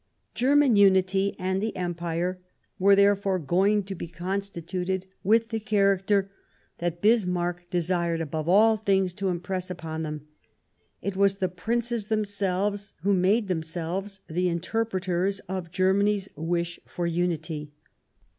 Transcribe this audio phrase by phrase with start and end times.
[0.33, 2.39] German unity and the Empire
[2.79, 6.31] were therefore going to be constituted with the character
[6.79, 10.25] that Bismarck desired above all things to impress upon them:
[11.03, 17.71] it was the Princes themselves who made themselves the interpreters of Germany's wish for unity.